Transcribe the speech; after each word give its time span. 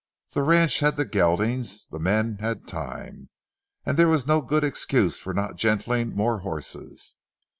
The 0.33 0.41
ranch 0.41 0.79
had 0.79 0.95
the 0.97 1.05
geldings, 1.05 1.85
the 1.91 1.99
men 1.99 2.37
had 2.39 2.65
time, 2.67 3.29
and 3.85 3.97
there 3.99 4.07
was 4.07 4.25
no 4.25 4.41
good 4.41 4.63
excuse 4.63 5.19
for 5.19 5.31
not 5.31 5.57
gentling 5.57 6.15
more 6.15 6.39
horses. 6.39 7.17